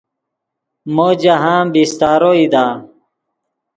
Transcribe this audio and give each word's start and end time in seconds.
مو 0.95 1.07
جاہند 1.21 1.69
بیستارو 1.73 2.31
ایدا 2.39 2.65